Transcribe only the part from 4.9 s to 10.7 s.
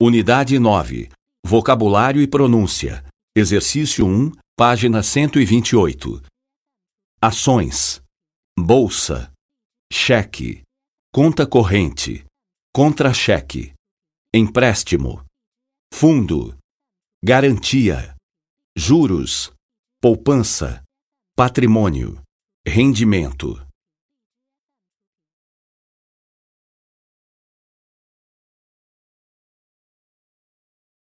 128. Ações: bolsa, cheque,